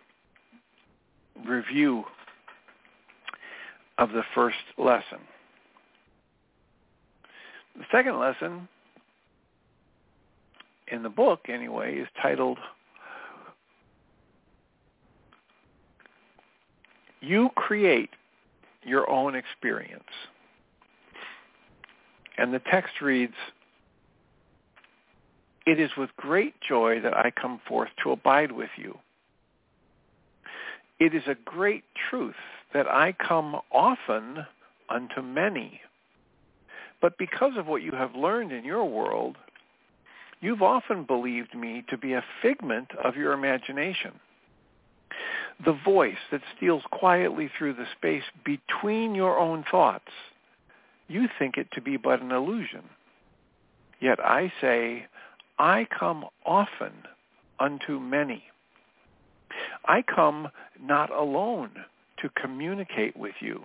review 1.47 2.03
of 3.97 4.12
the 4.12 4.21
first 4.35 4.55
lesson. 4.77 5.17
The 7.75 7.85
second 7.91 8.19
lesson 8.19 8.67
in 10.89 11.01
the 11.01 11.09
book, 11.09 11.47
anyway, 11.50 11.95
is 11.95 12.07
titled 12.21 12.59
You 17.19 17.50
Create 17.55 18.12
Your 18.83 19.09
Own 19.09 19.33
Experience. 19.33 20.03
And 22.38 22.53
the 22.53 22.62
text 22.71 23.01
reads, 23.01 23.33
It 25.65 25.79
is 25.79 25.91
with 25.98 26.10
great 26.15 26.53
joy 26.62 27.00
that 27.01 27.17
I 27.17 27.31
come 27.31 27.60
forth 27.67 27.89
to 28.03 28.12
abide 28.12 28.51
with 28.51 28.69
you. 28.77 29.00
It 31.00 31.13
is 31.13 31.24
a 31.27 31.36
great 31.43 31.84
truth 32.10 32.36
that 32.74 32.88
I 32.88 33.13
come 33.13 33.57
often 33.72 34.45
unto 34.89 35.22
many. 35.22 35.81
But 37.01 37.17
because 37.17 37.53
of 37.57 37.67
what 37.67 37.81
you 37.81 37.91
have 37.91 38.15
learned 38.15 38.51
in 38.51 38.63
your 38.63 38.86
world, 38.86 39.38
you've 40.39 40.62
often 40.62 41.03
believed 41.03 41.55
me 41.55 41.84
to 41.89 41.98
be 41.98 42.13
a 42.13 42.24
figment 42.41 42.89
of 43.03 43.15
your 43.15 43.34
imagination. 43.34 44.13
The 45.63 45.77
voice 45.86 46.17
that 46.31 46.41
steals 46.55 46.84
quietly 46.91 47.50
through 47.57 47.74
the 47.74 47.88
space 47.98 48.24
between 48.43 49.15
your 49.15 49.39
own 49.39 49.63
thoughts, 49.69 50.12
you 51.07 51.27
think 51.39 51.57
it 51.57 51.67
to 51.74 51.81
be 51.81 51.98
but 51.98 52.22
an 52.22 52.31
illusion. 52.31 52.84
Yet 54.01 54.19
I 54.19 54.51
say, 54.62 55.07
I 55.57 55.88
come 55.97 56.25
often 56.45 56.91
unto 57.59 58.00
many. 58.00 58.43
I 59.85 60.01
come 60.01 60.50
not 60.81 61.12
alone 61.12 61.71
to 62.21 62.29
communicate 62.41 63.15
with 63.15 63.35
you, 63.39 63.63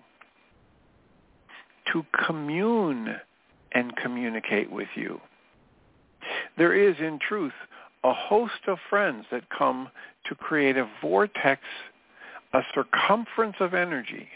to 1.92 2.04
commune 2.26 3.16
and 3.72 3.96
communicate 3.96 4.70
with 4.70 4.88
you. 4.94 5.20
There 6.56 6.74
is, 6.74 6.96
in 6.98 7.18
truth, 7.18 7.52
a 8.04 8.12
host 8.12 8.66
of 8.66 8.78
friends 8.88 9.26
that 9.30 9.50
come 9.50 9.88
to 10.26 10.34
create 10.34 10.76
a 10.76 10.88
vortex, 11.00 11.62
a 12.52 12.60
circumference 12.74 13.56
of 13.60 13.74
energy. 13.74 14.28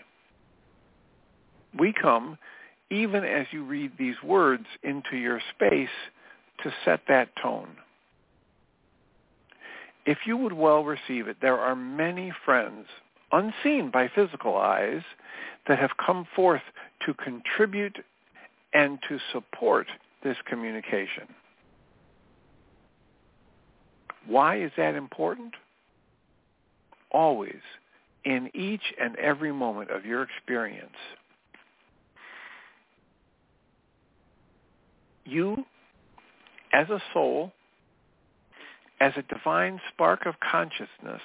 We 1.79 1.93
come, 1.93 2.39
even 2.91 3.25
as 3.25 3.47
you 3.51 3.65
read 3.65 3.93
these 3.99 4.21
words 4.23 4.67
into 4.83 5.17
your 5.17 5.41
space, 5.55 5.89
to 6.63 6.73
set 6.85 7.01
that 7.09 7.29
tone. 7.43 7.77
If 10.07 10.19
you 10.27 10.37
would 10.37 10.53
well 10.53 10.85
receive 10.85 11.29
it, 11.29 11.39
there 11.41 11.59
are 11.59 11.75
many 11.75 12.33
friends 12.45 12.87
unseen 13.33 13.91
by 13.91 14.09
physical 14.15 14.57
eyes 14.57 15.03
that 15.67 15.79
have 15.79 15.91
come 16.05 16.27
forth 16.37 16.63
to 17.07 17.15
contribute 17.15 17.97
and 18.73 18.99
to 19.09 19.19
support 19.33 19.87
this 20.23 20.37
communication. 20.47 21.27
Why 24.27 24.61
is 24.61 24.73
that 24.77 24.95
important? 24.95 25.55
Always, 27.11 27.61
in 28.25 28.51
each 28.55 28.83
and 29.01 29.17
every 29.17 29.53
moment 29.53 29.91
of 29.91 30.05
your 30.05 30.23
experience, 30.23 30.97
you, 35.25 35.65
as 36.75 36.91
a 36.91 37.01
soul, 37.13 37.53
as 39.01 39.13
a 39.17 39.23
divine 39.33 39.81
spark 39.93 40.27
of 40.27 40.35
consciousness, 40.41 41.23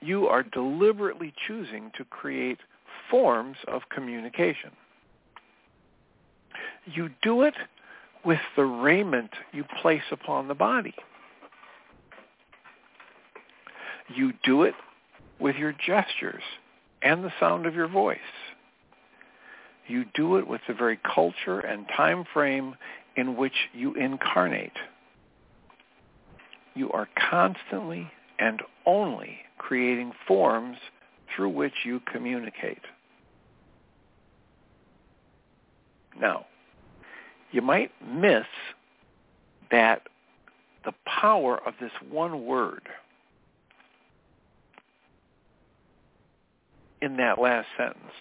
you 0.00 0.28
are 0.28 0.44
deliberately 0.44 1.34
choosing 1.46 1.90
to 1.98 2.04
create 2.04 2.58
forms 3.10 3.56
of 3.66 3.82
communication. 3.92 4.70
You 6.86 7.10
do 7.20 7.42
it 7.42 7.54
with 8.24 8.38
the 8.56 8.64
raiment 8.64 9.30
you 9.52 9.64
place 9.82 10.02
upon 10.12 10.46
the 10.46 10.54
body. 10.54 10.94
You 14.14 14.32
do 14.44 14.62
it 14.62 14.74
with 15.40 15.56
your 15.56 15.72
gestures 15.72 16.42
and 17.02 17.24
the 17.24 17.32
sound 17.40 17.66
of 17.66 17.74
your 17.74 17.88
voice. 17.88 18.18
You 19.88 20.04
do 20.14 20.36
it 20.36 20.46
with 20.46 20.60
the 20.68 20.74
very 20.74 20.98
culture 21.14 21.60
and 21.60 21.86
time 21.96 22.24
frame 22.32 22.76
in 23.18 23.36
which 23.36 23.52
you 23.74 23.94
incarnate. 23.94 24.78
You 26.76 26.92
are 26.92 27.08
constantly 27.30 28.08
and 28.38 28.62
only 28.86 29.38
creating 29.58 30.12
forms 30.28 30.78
through 31.34 31.48
which 31.48 31.72
you 31.84 32.00
communicate. 32.12 32.78
Now, 36.20 36.46
you 37.50 37.60
might 37.60 37.90
miss 38.06 38.46
that 39.72 40.02
the 40.84 40.92
power 41.04 41.58
of 41.66 41.74
this 41.80 41.90
one 42.08 42.46
word 42.46 42.82
in 47.02 47.16
that 47.16 47.40
last 47.40 47.66
sentence 47.76 48.12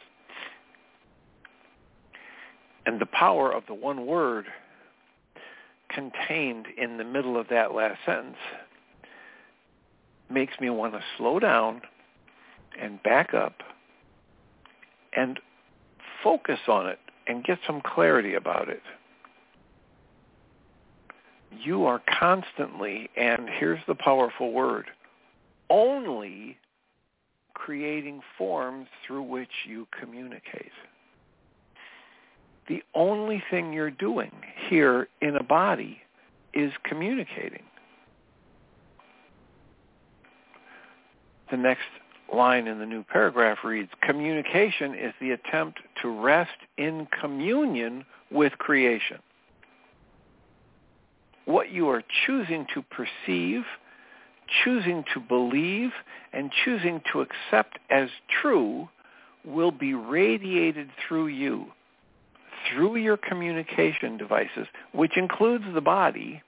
and 2.87 2.99
the 2.99 3.05
power 3.05 3.51
of 3.51 3.63
the 3.67 3.75
one 3.75 4.07
word 4.07 4.45
contained 5.97 6.67
in 6.77 6.97
the 6.97 7.03
middle 7.03 7.39
of 7.39 7.47
that 7.47 7.73
last 7.73 7.97
sentence 8.05 8.37
makes 10.29 10.53
me 10.59 10.69
want 10.69 10.93
to 10.93 11.01
slow 11.17 11.39
down 11.39 11.81
and 12.79 13.01
back 13.01 13.33
up 13.33 13.55
and 15.15 15.39
focus 16.23 16.59
on 16.67 16.85
it 16.85 16.99
and 17.25 17.43
get 17.43 17.57
some 17.65 17.81
clarity 17.81 18.35
about 18.35 18.69
it. 18.69 18.83
You 21.63 21.85
are 21.85 21.99
constantly, 22.19 23.09
and 23.17 23.49
here's 23.49 23.79
the 23.87 23.95
powerful 23.95 24.51
word, 24.51 24.85
only 25.71 26.57
creating 27.55 28.21
forms 28.37 28.87
through 29.07 29.23
which 29.23 29.49
you 29.67 29.87
communicate. 29.99 30.71
The 32.67 32.83
only 32.93 33.41
thing 33.49 33.71
you're 33.71 33.91
doing 33.91 34.31
here 34.67 35.07
in 35.21 35.35
a 35.35 35.43
body 35.43 35.99
is 36.53 36.71
communicating. 36.83 37.63
The 41.49 41.57
next 41.57 41.85
line 42.33 42.67
in 42.67 42.79
the 42.79 42.85
new 42.85 43.03
paragraph 43.03 43.59
reads, 43.63 43.89
communication 44.01 44.93
is 44.95 45.13
the 45.21 45.31
attempt 45.31 45.79
to 46.01 46.09
rest 46.09 46.51
in 46.77 47.07
communion 47.21 48.05
with 48.31 48.51
creation. 48.57 49.19
What 51.45 51.71
you 51.71 51.87
are 51.89 52.03
choosing 52.25 52.67
to 52.73 52.81
perceive, 52.81 53.63
choosing 54.63 55.05
to 55.13 55.21
believe, 55.21 55.91
and 56.33 56.51
choosing 56.65 57.01
to 57.13 57.21
accept 57.21 57.79
as 57.89 58.09
true 58.41 58.89
will 59.45 59.71
be 59.71 59.93
radiated 59.93 60.89
through 61.07 61.27
you, 61.27 61.67
through 62.69 62.97
your 62.97 63.17
communication 63.17 64.17
devices, 64.17 64.67
which 64.93 65.17
includes 65.17 65.65
the 65.73 65.81
body, 65.81 66.41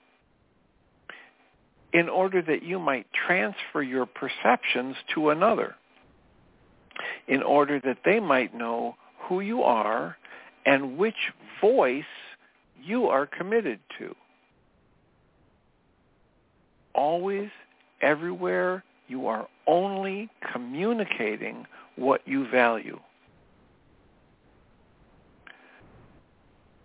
in 1.94 2.08
order 2.08 2.42
that 2.42 2.64
you 2.64 2.80
might 2.80 3.08
transfer 3.28 3.82
your 3.82 4.06
perceptions 4.06 4.96
to 5.16 5.30
another, 5.30 5.76
in 7.28 7.42
order 7.42 7.80
that 7.84 7.98
they 8.06 8.20
might 8.20 8.54
know 8.54 8.96
who 9.28 9.40
you 9.40 9.64
are 9.64 10.18
and 10.66 10.98
which 10.98 11.16
voice 11.62 12.04
you 12.84 13.08
are 13.08 13.26
committed 13.26 13.80
to. 13.98 14.14
Always, 16.94 17.50
everywhere, 18.02 18.84
you 19.08 19.28
are 19.28 19.48
only 19.68 20.30
communicating 20.54 21.66
what 21.96 22.22
you 22.26 22.48
value. 22.50 23.00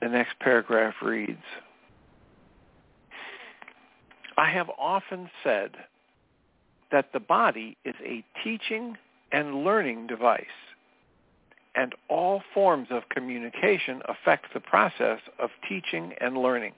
The 0.05 0.11
next 0.11 0.39
paragraph 0.39 0.97
reads, 1.01 1.47
I 4.37 4.51
have 4.51 4.69
often 4.79 5.31
said 5.43 5.71
that 6.93 7.15
the 7.15 7.21
body 7.21 7.79
is 7.87 7.95
a 8.05 8.23
teaching 8.45 8.99
and 9.33 9.65
learning 9.65 10.07
device, 10.07 10.45
and 11.75 11.95
all 12.11 12.43
forms 12.53 12.89
of 12.91 13.09
communication 13.09 14.03
affect 14.07 14.53
the 14.53 14.61
process 14.61 15.21
of 15.39 15.49
teaching 15.67 16.13
and 16.21 16.37
learning. 16.37 16.75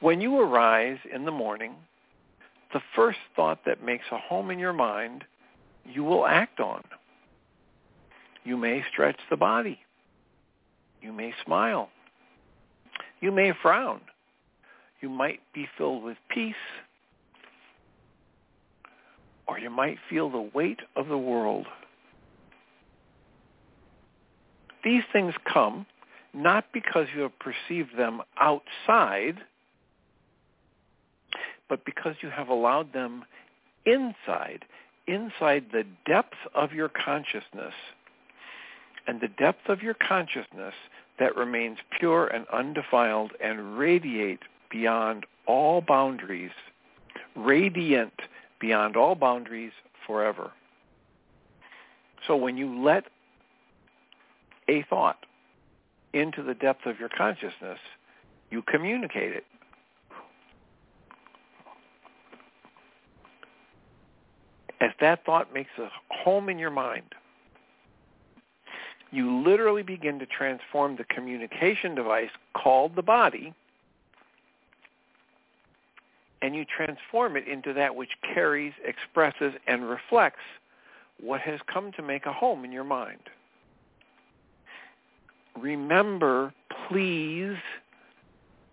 When 0.00 0.20
you 0.20 0.38
arise 0.38 0.98
in 1.14 1.24
the 1.24 1.30
morning, 1.30 1.72
the 2.74 2.82
first 2.94 3.20
thought 3.34 3.60
that 3.64 3.82
makes 3.82 4.04
a 4.12 4.18
home 4.18 4.50
in 4.50 4.58
your 4.58 4.74
mind, 4.74 5.24
you 5.86 6.04
will 6.04 6.26
act 6.26 6.60
on. 6.60 6.84
You 8.44 8.58
may 8.58 8.84
stretch 8.92 9.18
the 9.30 9.38
body. 9.38 9.78
You 11.02 11.12
may 11.12 11.34
smile. 11.44 11.90
You 13.20 13.30
may 13.32 13.52
frown 13.60 14.00
you 15.02 15.10
might 15.10 15.40
be 15.52 15.68
filled 15.76 16.04
with 16.04 16.16
peace, 16.30 16.54
or 19.46 19.58
you 19.58 19.68
might 19.68 19.98
feel 20.08 20.30
the 20.30 20.48
weight 20.54 20.78
of 20.96 21.08
the 21.08 21.18
world. 21.18 21.66
These 24.84 25.02
things 25.12 25.34
come 25.52 25.86
not 26.32 26.66
because 26.72 27.08
you 27.14 27.22
have 27.22 27.32
perceived 27.38 27.98
them 27.98 28.22
outside, 28.38 29.38
but 31.68 31.84
because 31.84 32.14
you 32.22 32.30
have 32.30 32.48
allowed 32.48 32.92
them 32.92 33.24
inside, 33.84 34.64
inside 35.06 35.66
the 35.72 35.84
depth 36.06 36.38
of 36.54 36.72
your 36.72 36.88
consciousness. 36.88 37.74
And 39.06 39.20
the 39.20 39.28
depth 39.28 39.68
of 39.68 39.82
your 39.82 39.94
consciousness 39.94 40.74
that 41.18 41.36
remains 41.36 41.78
pure 41.98 42.26
and 42.26 42.46
undefiled 42.52 43.32
and 43.40 43.76
radiate 43.76 44.40
beyond 44.70 45.26
all 45.46 45.80
boundaries, 45.80 46.52
radiant 47.34 48.14
beyond 48.60 48.96
all 48.96 49.14
boundaries 49.14 49.72
forever. 50.06 50.52
So 52.26 52.36
when 52.36 52.56
you 52.56 52.82
let 52.82 53.04
a 54.68 54.82
thought 54.88 55.26
into 56.12 56.42
the 56.42 56.54
depth 56.54 56.86
of 56.86 57.00
your 57.00 57.08
consciousness, 57.08 57.78
you 58.50 58.62
communicate 58.62 59.32
it. 59.32 59.44
As 64.80 64.90
that 65.00 65.24
thought 65.24 65.52
makes 65.54 65.70
a 65.78 65.88
home 66.10 66.48
in 66.48 66.58
your 66.58 66.70
mind, 66.70 67.14
you 69.12 69.42
literally 69.42 69.82
begin 69.82 70.18
to 70.18 70.26
transform 70.26 70.96
the 70.96 71.04
communication 71.04 71.94
device 71.94 72.30
called 72.54 72.96
the 72.96 73.02
body 73.02 73.54
and 76.42 76.56
you 76.56 76.64
transform 76.64 77.36
it 77.36 77.46
into 77.46 77.72
that 77.72 77.94
which 77.94 78.10
carries, 78.34 78.72
expresses, 78.84 79.54
and 79.68 79.88
reflects 79.88 80.42
what 81.20 81.40
has 81.40 81.60
come 81.72 81.92
to 81.92 82.02
make 82.02 82.26
a 82.26 82.32
home 82.32 82.64
in 82.64 82.72
your 82.72 82.84
mind. 82.84 83.20
Remember, 85.56 86.52
please, 86.88 87.56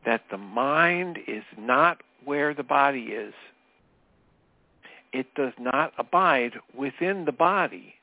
that 0.06 0.24
the 0.32 0.38
mind 0.38 1.20
is 1.28 1.44
not 1.58 2.02
where 2.26 2.56
the 2.56 2.64
body 2.64 3.12
is. 3.12 3.34
It 5.14 5.28
does 5.36 5.54
not 5.60 5.94
abide 5.98 6.54
within 6.76 7.26
the 7.26 7.32
body. 7.32 7.94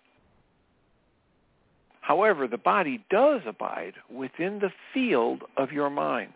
However, 2.06 2.46
the 2.46 2.56
body 2.56 3.04
does 3.10 3.40
abide 3.46 3.94
within 4.08 4.60
the 4.60 4.70
field 4.94 5.42
of 5.56 5.72
your 5.72 5.90
mind. 5.90 6.32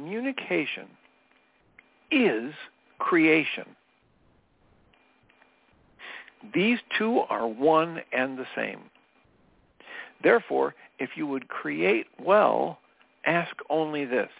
communication 0.00 0.86
is 2.10 2.52
creation. 2.98 3.64
These 6.54 6.78
two 6.96 7.20
are 7.28 7.46
one 7.46 8.00
and 8.12 8.38
the 8.38 8.46
same. 8.56 8.80
Therefore, 10.22 10.74
if 10.98 11.10
you 11.16 11.26
would 11.26 11.48
create 11.48 12.06
well, 12.22 12.78
ask 13.26 13.54
only 13.68 14.04
this. 14.04 14.30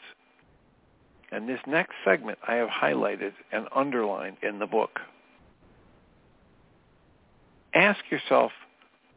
And 1.33 1.49
this 1.49 1.61
next 1.67 1.93
segment 2.05 2.39
I 2.47 2.55
have 2.55 2.69
highlighted 2.69 3.33
and 3.53 3.67
underlined 3.75 4.39
in 4.43 4.59
the 4.59 4.67
book. 4.67 5.01
Ask 7.75 8.01
yourself, 8.11 8.53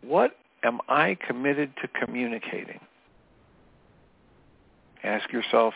what 0.01 0.35
am 0.63 0.79
I 0.87 1.17
committed 1.27 1.73
to 1.81 1.87
communicating? 1.87 2.79
Ask 5.03 5.31
yourself, 5.31 5.73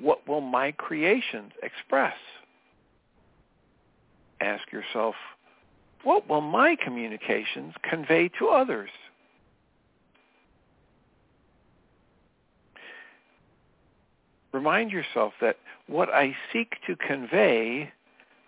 what 0.00 0.26
will 0.26 0.40
my 0.40 0.72
creations 0.72 1.52
express? 1.62 2.14
Ask 4.40 4.70
yourself, 4.72 5.14
what 6.02 6.28
will 6.28 6.40
my 6.40 6.76
communications 6.82 7.74
convey 7.88 8.28
to 8.38 8.48
others? 8.48 8.90
Remind 14.52 14.90
yourself 14.90 15.34
that 15.40 15.56
what 15.86 16.08
I 16.08 16.34
seek 16.52 16.76
to 16.86 16.96
convey 16.96 17.92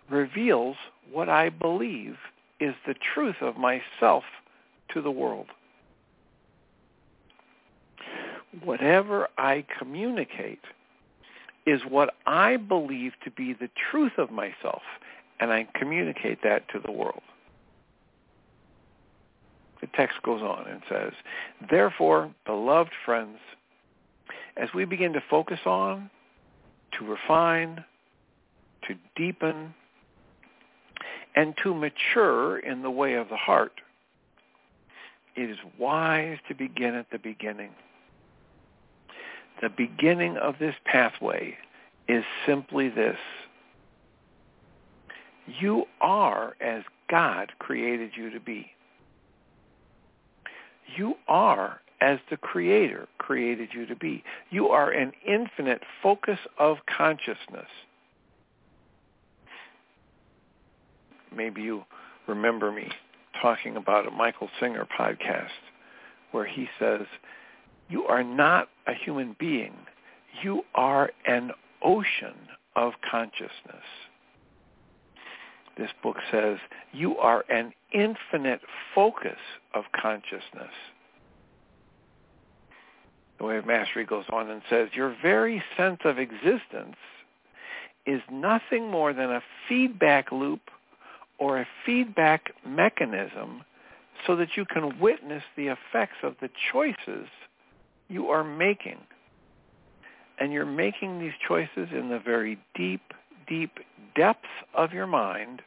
reveals 0.09 0.75
what 1.11 1.29
I 1.29 1.49
believe 1.49 2.15
is 2.59 2.75
the 2.85 2.95
truth 3.13 3.37
of 3.41 3.57
myself 3.57 4.23
to 4.93 5.01
the 5.01 5.11
world. 5.11 5.47
Whatever 8.63 9.27
I 9.37 9.65
communicate 9.77 10.61
is 11.65 11.81
what 11.87 12.15
I 12.25 12.57
believe 12.57 13.13
to 13.23 13.31
be 13.31 13.53
the 13.53 13.69
truth 13.91 14.13
of 14.17 14.31
myself, 14.31 14.81
and 15.39 15.51
I 15.51 15.67
communicate 15.75 16.39
that 16.43 16.67
to 16.69 16.79
the 16.83 16.91
world. 16.91 17.21
The 19.81 19.87
text 19.95 20.21
goes 20.23 20.41
on 20.41 20.67
and 20.67 20.81
says, 20.89 21.13
Therefore, 21.69 22.33
beloved 22.45 22.91
friends, 23.05 23.37
as 24.57 24.69
we 24.73 24.83
begin 24.83 25.13
to 25.13 25.23
focus 25.29 25.59
on, 25.65 26.09
to 26.97 27.05
refine, 27.05 27.85
to 28.87 28.95
deepen, 29.15 29.73
and 31.39 31.55
to 31.63 31.73
mature 31.73 32.59
in 32.59 32.81
the 32.81 32.91
way 32.91 33.13
of 33.13 33.29
the 33.29 33.37
heart, 33.37 33.79
it 35.37 35.49
is 35.49 35.57
wise 35.77 36.37
to 36.49 36.53
begin 36.53 36.95
at 36.95 37.11
the 37.11 37.17
beginning. 37.17 37.69
The 39.61 39.69
beginning 39.69 40.35
of 40.35 40.55
this 40.59 40.75
pathway 40.83 41.55
is 42.09 42.25
simply 42.45 42.89
this. 42.89 43.15
You 45.61 45.85
are 46.01 46.57
as 46.59 46.83
God 47.09 47.53
created 47.57 48.11
you 48.17 48.31
to 48.31 48.39
be. 48.41 48.71
You 50.97 51.15
are 51.29 51.79
as 52.01 52.19
the 52.29 52.35
Creator 52.35 53.07
created 53.17 53.69
you 53.71 53.85
to 53.85 53.95
be. 53.95 54.25
You 54.49 54.67
are 54.67 54.91
an 54.91 55.13
infinite 55.25 55.83
focus 56.03 56.39
of 56.57 56.79
consciousness. 56.85 57.69
Maybe 61.35 61.61
you 61.61 61.83
remember 62.27 62.71
me 62.71 62.89
talking 63.41 63.75
about 63.75 64.07
a 64.07 64.11
Michael 64.11 64.49
Singer 64.59 64.87
podcast 64.97 65.49
where 66.31 66.45
he 66.45 66.67
says, 66.79 67.01
you 67.89 68.03
are 68.05 68.23
not 68.23 68.69
a 68.87 68.93
human 68.93 69.35
being. 69.39 69.73
You 70.43 70.63
are 70.75 71.11
an 71.25 71.51
ocean 71.83 72.35
of 72.75 72.93
consciousness. 73.09 73.83
This 75.77 75.89
book 76.03 76.17
says, 76.31 76.57
you 76.91 77.17
are 77.17 77.45
an 77.49 77.73
infinite 77.93 78.61
focus 78.93 79.37
of 79.73 79.85
consciousness. 79.99 80.73
The 83.37 83.45
Way 83.45 83.57
of 83.57 83.65
Mastery 83.65 84.05
goes 84.05 84.25
on 84.31 84.49
and 84.49 84.61
says, 84.69 84.89
your 84.93 85.15
very 85.21 85.63
sense 85.77 85.99
of 86.03 86.19
existence 86.19 86.97
is 88.05 88.21
nothing 88.29 88.91
more 88.91 89.13
than 89.13 89.31
a 89.31 89.41
feedback 89.67 90.31
loop 90.31 90.61
or 91.39 91.59
a 91.59 91.67
feedback 91.85 92.53
mechanism 92.65 93.63
so 94.27 94.35
that 94.35 94.49
you 94.57 94.65
can 94.65 94.99
witness 94.99 95.43
the 95.55 95.67
effects 95.67 96.17
of 96.23 96.35
the 96.41 96.49
choices 96.71 97.27
you 98.09 98.27
are 98.27 98.43
making. 98.43 98.97
And 100.39 100.51
you're 100.53 100.65
making 100.65 101.19
these 101.19 101.33
choices 101.47 101.89
in 101.91 102.09
the 102.09 102.19
very 102.19 102.59
deep, 102.75 103.01
deep 103.47 103.79
depths 104.15 104.47
of 104.73 104.93
your 104.93 105.07
mind 105.07 105.61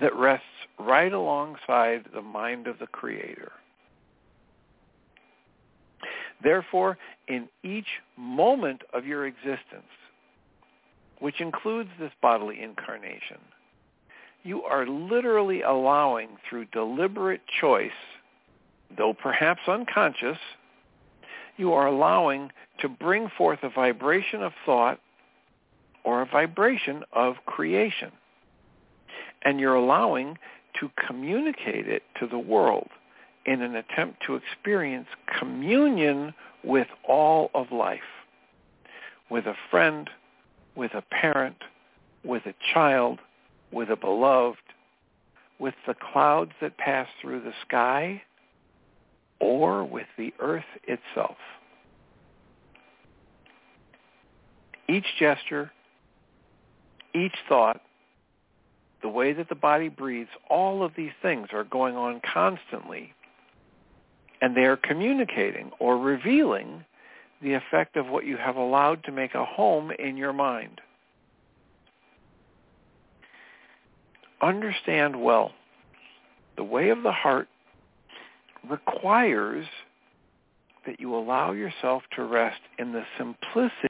that 0.00 0.14
rests 0.14 0.44
right 0.78 1.12
alongside 1.12 2.06
the 2.14 2.22
mind 2.22 2.66
of 2.66 2.78
the 2.78 2.86
Creator. 2.86 3.52
Therefore, 6.42 6.98
in 7.26 7.48
each 7.64 7.88
moment 8.16 8.82
of 8.92 9.04
your 9.04 9.26
existence, 9.26 9.90
which 11.18 11.40
includes 11.40 11.90
this 11.98 12.12
bodily 12.22 12.62
incarnation, 12.62 13.38
you 14.48 14.62
are 14.62 14.86
literally 14.86 15.60
allowing 15.60 16.30
through 16.48 16.64
deliberate 16.72 17.42
choice, 17.60 17.90
though 18.96 19.12
perhaps 19.12 19.60
unconscious, 19.68 20.38
you 21.58 21.74
are 21.74 21.86
allowing 21.86 22.50
to 22.80 22.88
bring 22.88 23.28
forth 23.36 23.58
a 23.62 23.68
vibration 23.68 24.42
of 24.42 24.52
thought 24.64 25.00
or 26.02 26.22
a 26.22 26.26
vibration 26.26 27.04
of 27.12 27.34
creation. 27.44 28.10
And 29.42 29.60
you're 29.60 29.74
allowing 29.74 30.38
to 30.80 30.90
communicate 31.06 31.86
it 31.86 32.02
to 32.18 32.26
the 32.26 32.38
world 32.38 32.88
in 33.44 33.60
an 33.60 33.76
attempt 33.76 34.22
to 34.26 34.36
experience 34.36 35.08
communion 35.38 36.32
with 36.64 36.88
all 37.06 37.50
of 37.54 37.70
life, 37.70 38.00
with 39.30 39.44
a 39.44 39.54
friend, 39.70 40.08
with 40.74 40.94
a 40.94 41.02
parent, 41.02 41.56
with 42.24 42.46
a 42.46 42.54
child, 42.72 43.18
with 43.72 43.90
a 43.90 43.96
beloved, 43.96 44.58
with 45.58 45.74
the 45.86 45.94
clouds 46.12 46.52
that 46.60 46.76
pass 46.78 47.08
through 47.20 47.40
the 47.40 47.52
sky, 47.66 48.22
or 49.40 49.84
with 49.84 50.06
the 50.16 50.32
earth 50.40 50.64
itself. 50.84 51.36
Each 54.88 55.06
gesture, 55.18 55.70
each 57.14 57.34
thought, 57.48 57.80
the 59.02 59.08
way 59.08 59.32
that 59.32 59.48
the 59.48 59.54
body 59.54 59.88
breathes, 59.88 60.30
all 60.48 60.82
of 60.82 60.92
these 60.96 61.12
things 61.22 61.48
are 61.52 61.64
going 61.64 61.96
on 61.96 62.20
constantly 62.32 63.14
and 64.40 64.56
they 64.56 64.64
are 64.64 64.76
communicating 64.76 65.70
or 65.78 65.98
revealing 65.98 66.84
the 67.42 67.54
effect 67.54 67.96
of 67.96 68.08
what 68.08 68.26
you 68.26 68.36
have 68.36 68.56
allowed 68.56 69.02
to 69.04 69.12
make 69.12 69.34
a 69.34 69.44
home 69.44 69.90
in 69.98 70.16
your 70.16 70.32
mind. 70.32 70.80
Understand 74.40 75.20
well, 75.20 75.52
the 76.56 76.64
way 76.64 76.90
of 76.90 77.02
the 77.02 77.12
heart 77.12 77.48
requires 78.68 79.66
that 80.86 81.00
you 81.00 81.14
allow 81.14 81.52
yourself 81.52 82.02
to 82.16 82.24
rest 82.24 82.60
in 82.78 82.92
the 82.92 83.04
simplicity 83.16 83.88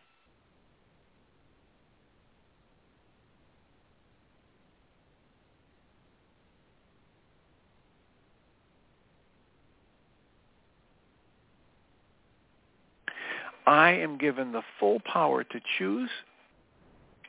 I 13.68 13.90
am 13.90 14.16
given 14.16 14.52
the 14.52 14.62
full 14.80 14.98
power 15.00 15.44
to 15.44 15.60
choose 15.76 16.08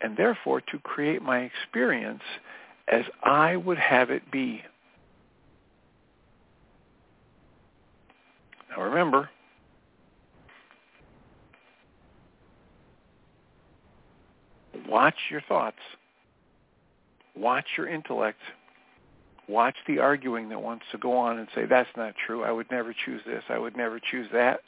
and 0.01 0.15
therefore 0.15 0.61
to 0.61 0.79
create 0.79 1.21
my 1.21 1.39
experience 1.39 2.21
as 2.89 3.03
I 3.23 3.55
would 3.55 3.77
have 3.77 4.09
it 4.09 4.31
be. 4.31 4.61
Now 8.69 8.83
remember, 8.83 9.29
watch 14.87 15.15
your 15.29 15.41
thoughts. 15.41 15.77
Watch 17.35 17.65
your 17.77 17.87
intellect. 17.87 18.39
Watch 19.47 19.75
the 19.87 19.99
arguing 19.99 20.49
that 20.49 20.61
wants 20.61 20.85
to 20.91 20.97
go 20.97 21.15
on 21.17 21.39
and 21.39 21.47
say, 21.55 21.65
that's 21.65 21.89
not 21.95 22.13
true. 22.27 22.43
I 22.43 22.51
would 22.51 22.69
never 22.69 22.93
choose 23.05 23.21
this. 23.25 23.43
I 23.49 23.57
would 23.57 23.75
never 23.75 23.99
choose 23.99 24.27
that 24.33 24.61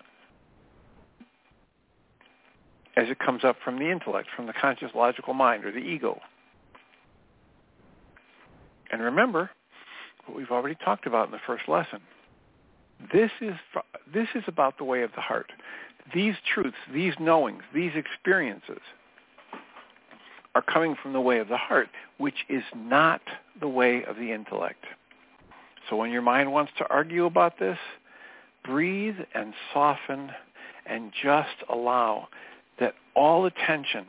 as 2.98 3.08
it 3.10 3.20
comes 3.20 3.44
up 3.44 3.56
from 3.64 3.80
the 3.80 3.90
intellect, 3.90 4.28
from 4.36 4.48
the 4.48 4.54
conscious 4.54 4.92
logical 4.96 5.34
mind 5.34 5.66
or 5.66 5.72
the 5.72 5.80
ego. 5.80 6.20
And 8.92 9.02
remember 9.02 9.50
what 10.26 10.38
we've 10.38 10.52
already 10.52 10.76
talked 10.76 11.08
about 11.08 11.28
in 11.28 11.32
the 11.32 11.40
first 11.48 11.68
lesson. 11.68 12.00
This 13.12 13.32
is, 13.42 13.56
this 14.14 14.28
is 14.36 14.44
about 14.48 14.78
the 14.78 14.84
way 14.84 15.02
of 15.02 15.12
the 15.16 15.22
heart. 15.22 15.52
These 16.14 16.36
truths, 16.54 16.78
these 16.94 17.14
knowings, 17.20 17.64
these 17.74 17.92
experiences 17.96 18.82
are 20.54 20.62
coming 20.62 20.96
from 21.02 21.14
the 21.14 21.22
way 21.22 21.40
of 21.40 21.48
the 21.48 21.58
heart, 21.58 21.90
which 22.18 22.46
is 22.50 22.64
not 22.76 23.22
the 23.60 23.68
way 23.68 24.04
of 24.04 24.18
the 24.18 24.32
intellect. 24.32 24.84
So 25.90 25.96
when 25.96 26.12
your 26.12 26.22
mind 26.22 26.52
wants 26.52 26.72
to 26.78 26.90
argue 26.90 27.26
about 27.26 27.58
this, 27.58 27.78
breathe 28.64 29.16
and 29.34 29.54
soften 29.74 30.32
and 30.86 31.12
just 31.24 31.50
allow 31.70 32.28
that 32.80 32.94
all 33.16 33.44
the 33.44 33.52
tension, 33.66 34.06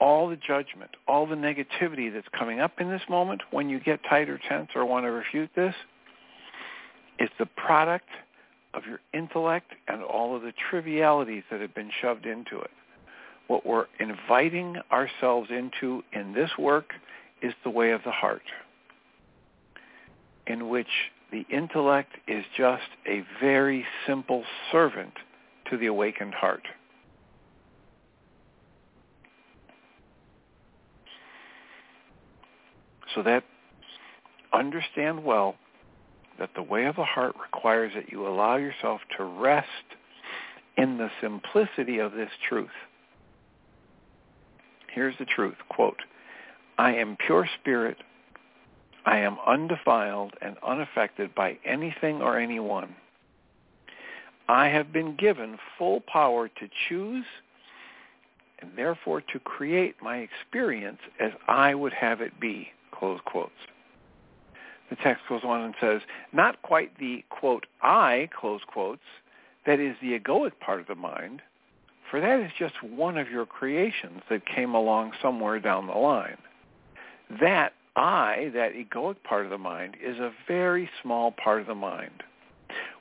all 0.00 0.28
the 0.28 0.36
judgment, 0.36 0.90
all 1.06 1.26
the 1.26 1.36
negativity 1.36 2.12
that's 2.12 2.28
coming 2.36 2.60
up 2.60 2.80
in 2.80 2.88
this 2.90 3.02
moment 3.08 3.42
when 3.50 3.68
you 3.68 3.78
get 3.78 4.00
tight 4.08 4.28
or 4.28 4.40
tense 4.48 4.68
or 4.74 4.84
want 4.86 5.04
to 5.04 5.10
refute 5.10 5.50
this 5.54 5.74
is 7.18 7.28
the 7.38 7.46
product 7.46 8.08
of 8.72 8.84
your 8.86 9.00
intellect 9.12 9.72
and 9.88 10.02
all 10.02 10.34
of 10.34 10.42
the 10.42 10.52
trivialities 10.70 11.42
that 11.50 11.60
have 11.60 11.74
been 11.74 11.90
shoved 12.00 12.24
into 12.24 12.58
it. 12.60 12.70
What 13.46 13.66
we're 13.66 13.86
inviting 13.98 14.76
ourselves 14.90 15.50
into 15.50 16.02
in 16.12 16.32
this 16.32 16.50
work 16.58 16.92
is 17.42 17.52
the 17.64 17.70
way 17.70 17.90
of 17.90 18.02
the 18.04 18.12
heart, 18.12 18.42
in 20.46 20.68
which 20.68 21.10
the 21.32 21.44
intellect 21.50 22.12
is 22.26 22.44
just 22.56 22.82
a 23.06 23.24
very 23.40 23.84
simple 24.06 24.44
servant 24.70 25.14
to 25.68 25.76
the 25.76 25.86
awakened 25.86 26.34
heart. 26.34 26.62
So 33.14 33.22
that 33.22 33.44
understand 34.52 35.24
well 35.24 35.56
that 36.38 36.50
the 36.54 36.62
way 36.62 36.86
of 36.86 36.96
the 36.96 37.04
heart 37.04 37.34
requires 37.40 37.92
that 37.94 38.10
you 38.10 38.26
allow 38.26 38.56
yourself 38.56 39.00
to 39.16 39.24
rest 39.24 39.68
in 40.76 40.96
the 40.96 41.10
simplicity 41.20 41.98
of 41.98 42.12
this 42.12 42.30
truth. 42.48 42.68
Here's 44.92 45.16
the 45.18 45.26
truth, 45.26 45.56
quote, 45.68 46.00
I 46.78 46.94
am 46.94 47.16
pure 47.26 47.48
spirit. 47.60 47.98
I 49.06 49.18
am 49.18 49.38
undefiled 49.46 50.34
and 50.42 50.56
unaffected 50.66 51.34
by 51.34 51.58
anything 51.64 52.20
or 52.20 52.38
anyone. 52.38 52.94
I 54.48 54.68
have 54.68 54.92
been 54.92 55.16
given 55.16 55.58
full 55.78 56.00
power 56.00 56.48
to 56.48 56.68
choose 56.88 57.24
and 58.60 58.72
therefore 58.76 59.20
to 59.20 59.38
create 59.38 59.96
my 60.02 60.18
experience 60.18 60.98
as 61.20 61.32
I 61.48 61.74
would 61.74 61.92
have 61.92 62.20
it 62.20 62.38
be, 62.40 62.68
close 63.00 63.18
quotes. 63.24 63.50
The 64.90 64.96
text 64.96 65.24
goes 65.28 65.42
on 65.44 65.62
and 65.62 65.74
says, 65.80 66.02
not 66.32 66.62
quite 66.62 66.98
the, 66.98 67.24
quote, 67.30 67.66
I, 67.80 68.28
close 68.38 68.60
quotes, 68.66 69.02
that 69.66 69.80
is 69.80 69.96
the 70.02 70.18
egoic 70.18 70.52
part 70.60 70.80
of 70.80 70.86
the 70.86 70.94
mind, 70.94 71.42
for 72.10 72.20
that 72.20 72.40
is 72.40 72.50
just 72.58 72.74
one 72.82 73.16
of 73.16 73.30
your 73.30 73.46
creations 73.46 74.20
that 74.28 74.44
came 74.46 74.74
along 74.74 75.12
somewhere 75.22 75.60
down 75.60 75.86
the 75.86 75.94
line. 75.94 76.38
That 77.40 77.72
I, 77.96 78.50
that 78.54 78.72
egoic 78.74 79.22
part 79.22 79.44
of 79.44 79.50
the 79.50 79.58
mind, 79.58 79.96
is 80.04 80.18
a 80.18 80.32
very 80.46 80.90
small 81.02 81.32
part 81.32 81.60
of 81.60 81.66
the 81.66 81.74
mind. 81.74 82.22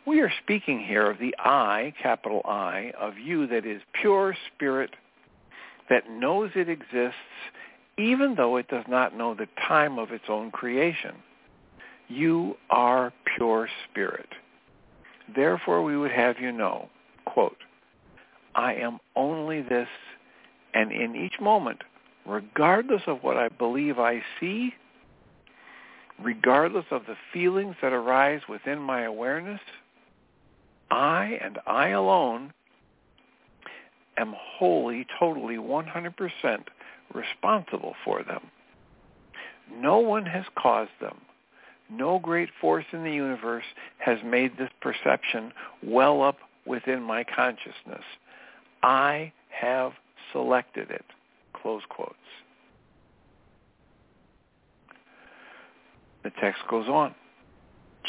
We 0.06 0.22
are 0.22 0.32
speaking 0.44 0.80
here 0.80 1.10
of 1.10 1.20
the 1.20 1.36
I, 1.40 1.94
capital 2.02 2.42
I, 2.46 2.94
of 3.00 3.18
you 3.18 3.48
that 3.48 3.66
is 3.66 3.82
pure 3.94 4.36
spirit 4.56 4.92
that 5.90 6.10
knows 6.10 6.52
it 6.56 6.70
exists 6.70 7.16
even 8.00 8.34
though 8.36 8.56
it 8.56 8.68
does 8.70 8.86
not 8.88 9.16
know 9.16 9.36
the 9.36 9.48
time 9.68 10.00
of 10.00 10.12
its 10.12 10.24
own 10.30 10.52
creation. 10.52 11.16
You 12.08 12.56
are 12.70 13.12
pure 13.36 13.68
spirit. 13.92 14.30
Therefore 15.36 15.84
we 15.84 15.98
would 15.98 16.12
have 16.12 16.40
you 16.40 16.52
know, 16.52 16.90
quote, 17.26 17.58
I 18.56 18.74
am 18.76 19.00
only 19.16 19.62
this, 19.62 19.90
and 20.74 20.92
in 20.92 21.16
each 21.16 21.40
moment, 21.42 21.80
regardless 22.26 23.02
of 23.06 23.22
what 23.22 23.38
I 23.38 23.50
believe 23.50 24.00
I 24.00 24.24
see, 24.40 24.74
regardless 26.24 26.86
of 26.92 27.04
the 27.06 27.16
feelings 27.34 27.76
that 27.82 27.94
arise 27.94 28.42
within 28.48 28.80
my 28.80 29.04
awareness, 29.04 29.62
I 30.90 31.38
and 31.44 31.60
I 31.68 31.90
alone 31.90 32.54
am 34.18 34.34
wholly, 34.38 35.06
totally, 35.20 35.58
100% 35.58 36.60
responsible 37.14 37.96
for 38.04 38.24
them. 38.24 38.42
No 39.74 40.00
one 40.00 40.26
has 40.26 40.46
caused 40.58 40.92
them. 41.00 41.18
No 41.90 42.20
great 42.20 42.50
force 42.62 42.86
in 42.92 43.04
the 43.04 43.12
universe 43.12 43.64
has 43.98 44.20
made 44.24 44.58
this 44.58 44.70
perception 44.82 45.52
well 45.84 46.22
up 46.22 46.38
within 46.66 47.02
my 47.02 47.24
consciousness. 47.24 48.04
I 48.84 49.32
have 49.50 49.94
selected 50.32 50.92
it. 50.92 51.06
Close 51.54 51.82
quotes. 51.90 52.16
The 56.24 56.32
text 56.42 56.62
goes 56.70 56.88
on. 56.88 57.16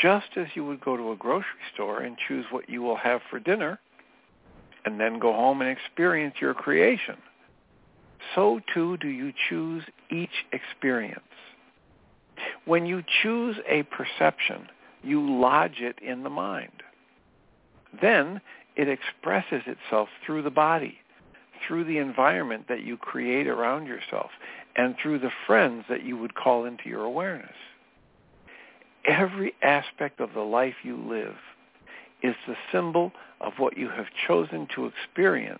Just 0.00 0.28
as 0.36 0.46
you 0.54 0.64
would 0.64 0.80
go 0.80 0.96
to 0.96 1.12
a 1.12 1.16
grocery 1.16 1.44
store 1.74 2.00
and 2.00 2.16
choose 2.28 2.44
what 2.50 2.68
you 2.68 2.82
will 2.82 2.96
have 2.96 3.20
for 3.30 3.38
dinner, 3.38 3.80
and 4.84 4.98
then 5.00 5.18
go 5.18 5.32
home 5.32 5.60
and 5.60 5.70
experience 5.70 6.34
your 6.40 6.54
creation. 6.54 7.16
So 8.34 8.60
too 8.72 8.96
do 8.98 9.08
you 9.08 9.32
choose 9.48 9.82
each 10.10 10.44
experience. 10.52 11.20
When 12.64 12.86
you 12.86 13.02
choose 13.22 13.56
a 13.68 13.82
perception, 13.84 14.68
you 15.02 15.40
lodge 15.40 15.80
it 15.80 15.98
in 16.00 16.22
the 16.22 16.30
mind. 16.30 16.82
Then 18.00 18.40
it 18.76 18.88
expresses 18.88 19.62
itself 19.66 20.08
through 20.24 20.42
the 20.42 20.50
body, 20.50 20.98
through 21.66 21.84
the 21.84 21.98
environment 21.98 22.66
that 22.68 22.82
you 22.82 22.96
create 22.96 23.46
around 23.46 23.86
yourself, 23.86 24.30
and 24.76 24.94
through 25.02 25.18
the 25.18 25.32
friends 25.46 25.84
that 25.88 26.04
you 26.04 26.16
would 26.16 26.34
call 26.34 26.64
into 26.64 26.88
your 26.88 27.04
awareness. 27.04 27.50
Every 29.06 29.54
aspect 29.62 30.20
of 30.20 30.34
the 30.34 30.40
life 30.40 30.74
you 30.82 30.96
live 30.96 31.36
is 32.22 32.36
the 32.46 32.56
symbol 32.70 33.12
of 33.40 33.54
what 33.58 33.76
you 33.76 33.88
have 33.88 34.06
chosen 34.26 34.68
to 34.74 34.86
experience. 34.86 35.58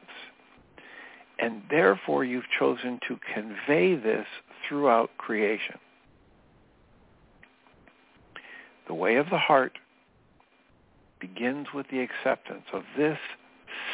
And 1.40 1.62
therefore 1.70 2.24
you've 2.24 2.44
chosen 2.58 3.00
to 3.08 3.18
convey 3.32 3.96
this 3.96 4.26
throughout 4.68 5.10
creation. 5.16 5.78
The 8.86 8.94
way 8.94 9.16
of 9.16 9.30
the 9.30 9.38
heart 9.38 9.78
begins 11.20 11.68
with 11.72 11.86
the 11.90 12.00
acceptance 12.00 12.64
of 12.72 12.82
this 12.96 13.18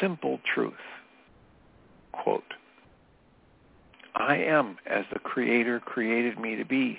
simple 0.01 0.39
truth. 0.53 0.73
Quote, 2.11 2.43
I 4.15 4.37
am 4.37 4.77
as 4.87 5.05
the 5.13 5.19
Creator 5.19 5.81
created 5.81 6.39
me 6.39 6.55
to 6.55 6.65
be. 6.65 6.97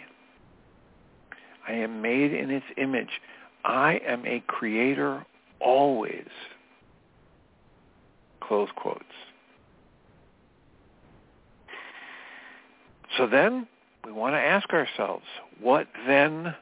I 1.66 1.72
am 1.72 2.00
made 2.00 2.32
in 2.32 2.50
its 2.50 2.66
image. 2.76 3.20
I 3.64 4.00
am 4.06 4.24
a 4.24 4.42
creator 4.46 5.26
always. 5.60 6.28
Close 8.40 8.68
quotes. 8.76 9.04
So 13.16 13.26
then 13.26 13.66
we 14.04 14.12
want 14.12 14.34
to 14.34 14.38
ask 14.38 14.70
ourselves, 14.70 15.24
what 15.60 15.86
then 16.06 16.54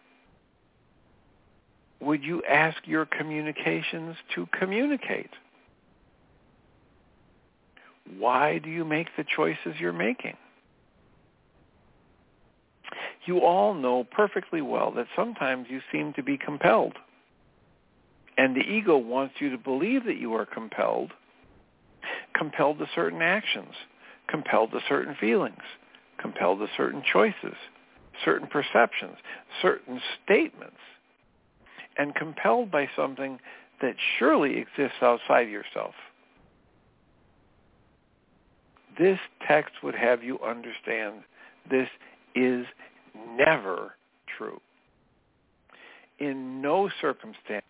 would 2.00 2.22
you 2.22 2.42
ask 2.44 2.76
your 2.84 3.06
communications 3.06 4.16
to 4.34 4.46
communicate? 4.58 5.30
Why 8.18 8.58
do 8.58 8.70
you 8.70 8.84
make 8.84 9.08
the 9.16 9.24
choices 9.24 9.74
you're 9.78 9.92
making? 9.92 10.36
You 13.24 13.40
all 13.40 13.74
know 13.74 14.04
perfectly 14.04 14.60
well 14.62 14.92
that 14.92 15.08
sometimes 15.16 15.66
you 15.68 15.80
seem 15.90 16.12
to 16.12 16.22
be 16.22 16.38
compelled. 16.38 16.94
And 18.38 18.54
the 18.54 18.60
ego 18.60 18.96
wants 18.96 19.34
you 19.40 19.50
to 19.50 19.58
believe 19.58 20.04
that 20.04 20.18
you 20.18 20.34
are 20.34 20.46
compelled, 20.46 21.12
compelled 22.34 22.78
to 22.78 22.86
certain 22.94 23.22
actions, 23.22 23.74
compelled 24.28 24.70
to 24.72 24.80
certain 24.88 25.16
feelings, 25.18 25.62
compelled 26.18 26.60
to 26.60 26.66
certain 26.76 27.02
choices, 27.12 27.56
certain 28.24 28.48
perceptions, 28.48 29.16
certain 29.60 30.00
statements, 30.24 30.76
and 31.98 32.14
compelled 32.14 32.70
by 32.70 32.88
something 32.96 33.38
that 33.80 33.94
surely 34.18 34.58
exists 34.58 35.02
outside 35.02 35.48
yourself. 35.48 35.94
This 38.98 39.18
text 39.46 39.74
would 39.82 39.94
have 39.94 40.22
you 40.22 40.38
understand 40.40 41.22
this 41.70 41.88
is 42.34 42.66
never 43.36 43.94
true. 44.38 44.60
In 46.18 46.62
no 46.62 46.88
circumstance 47.00 47.64